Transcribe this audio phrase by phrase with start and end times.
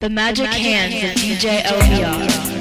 [0.00, 2.57] The magic, the magic hands, hands of DJ LBR.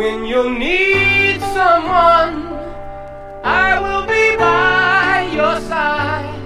[0.00, 2.48] When you need someone,
[3.44, 6.40] I will be by your side.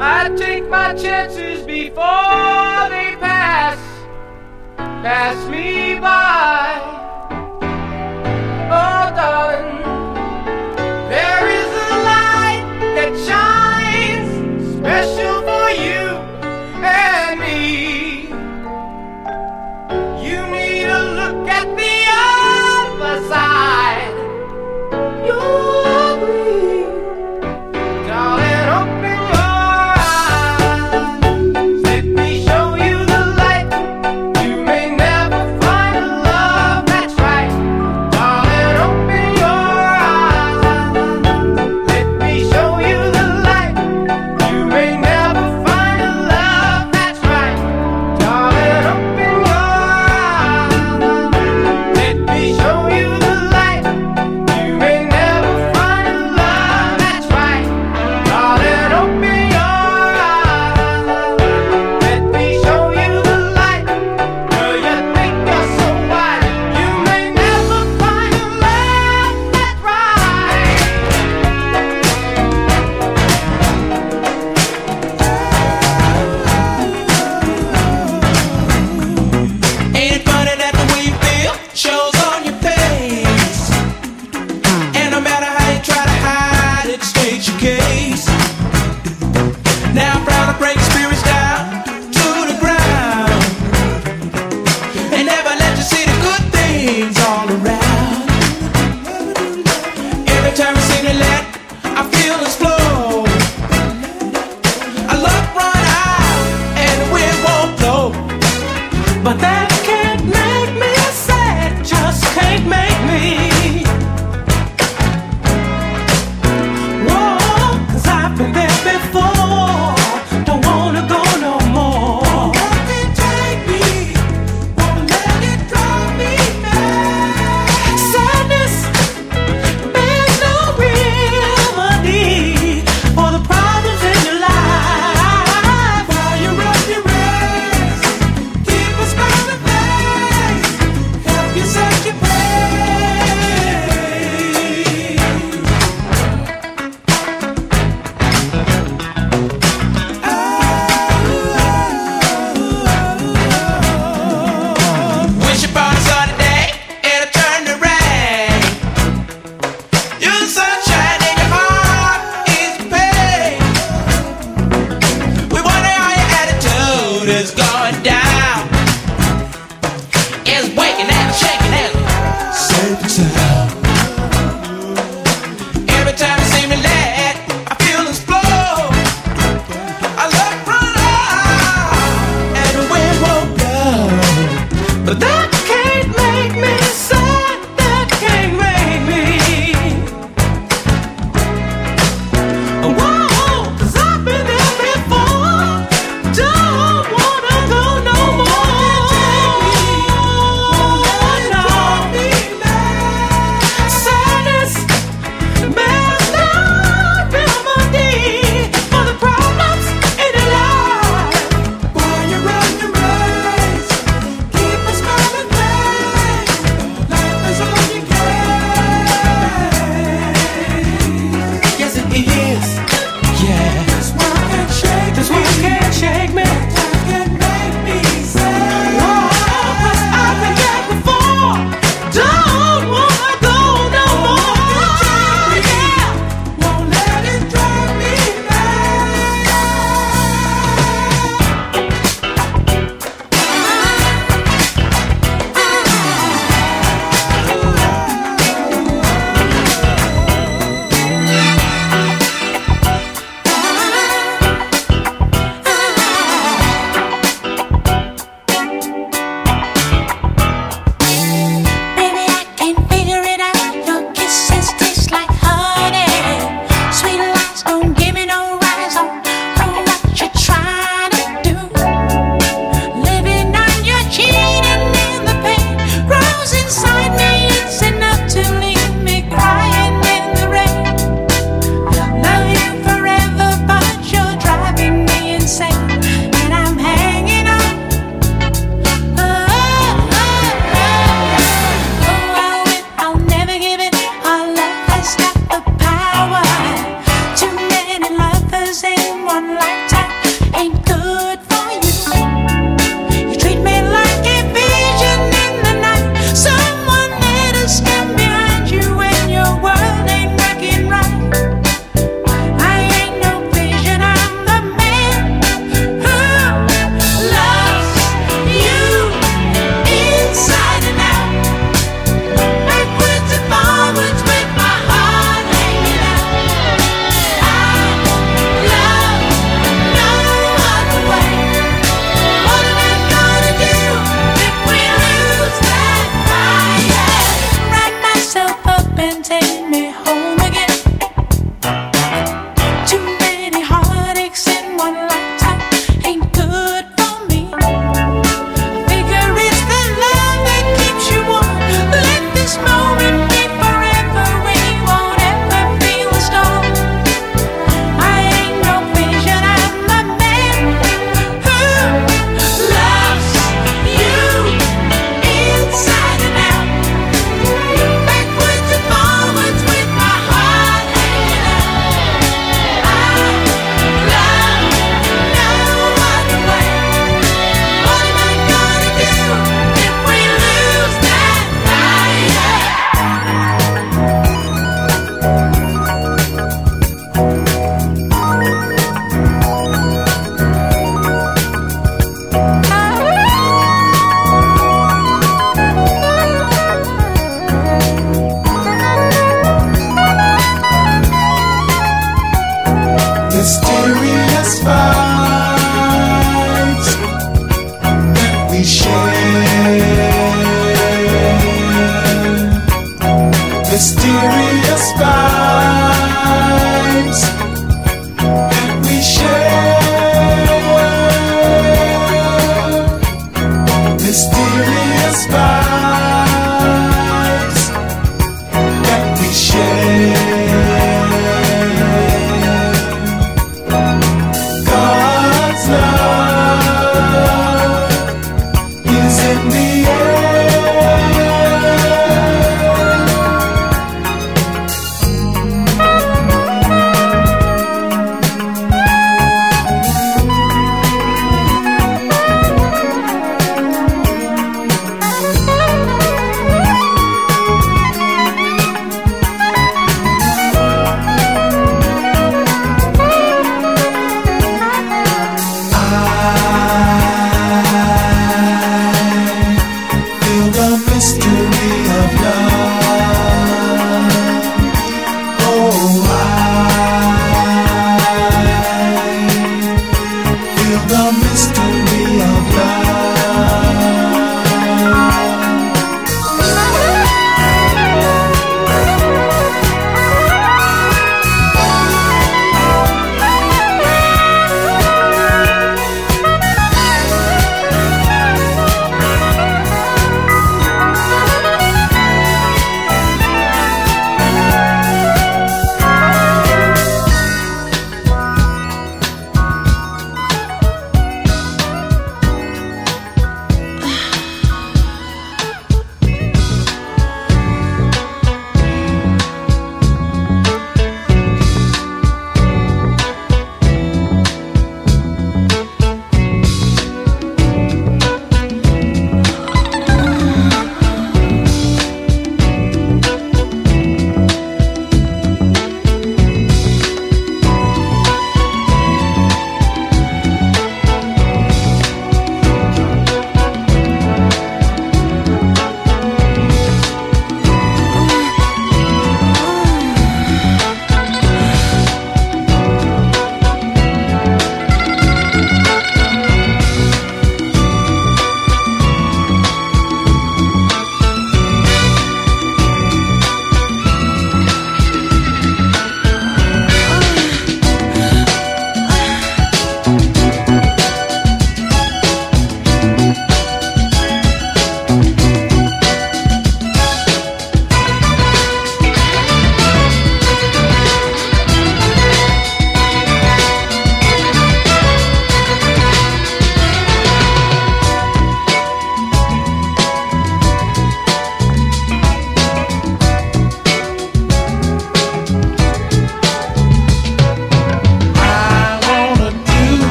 [0.00, 3.78] I take my chances before they pass,
[5.04, 6.80] pass me by.
[8.66, 9.49] Oh, darling.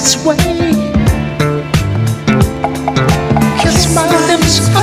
[0.00, 0.36] This way.
[3.60, 4.79] Kiss my lips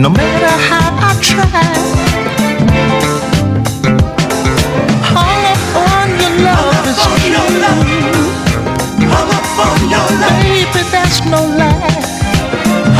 [0.00, 1.44] no matter how I try.
[5.12, 7.36] Hung up on your love is true.
[9.12, 10.40] Hung up on your love.
[10.40, 12.00] Baby, that's no lie.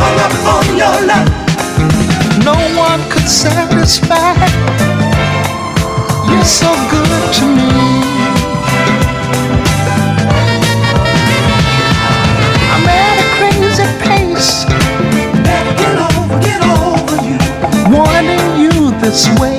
[0.01, 1.29] Hung up on your love.
[2.45, 4.20] No one could satisfy.
[19.13, 19.50] 是为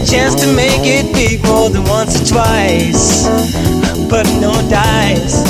[0.00, 3.26] A chance to make it big more than once or twice,
[4.08, 5.44] but no dice.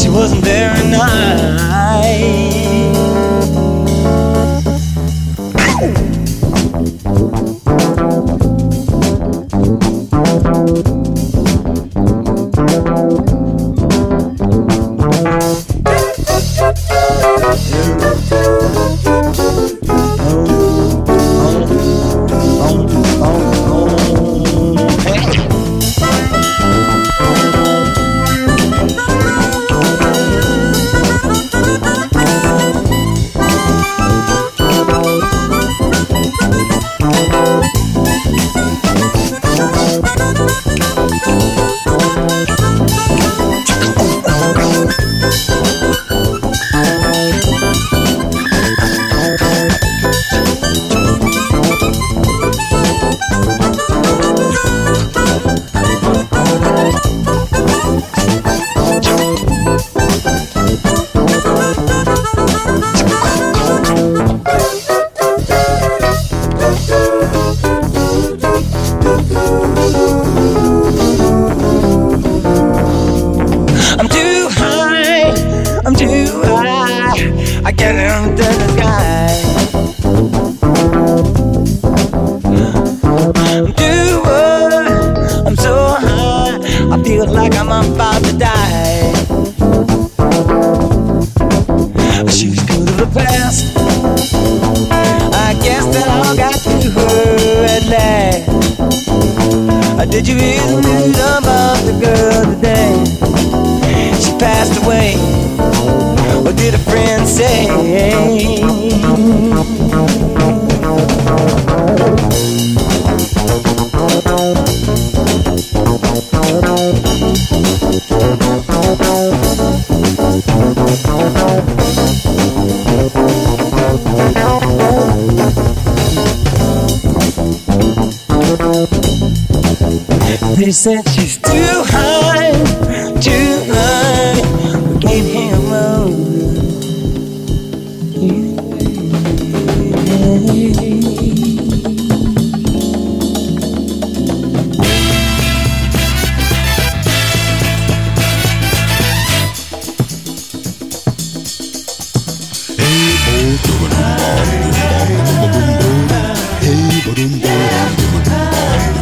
[0.00, 2.91] She wasn't very nice.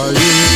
[0.00, 0.49] Are you?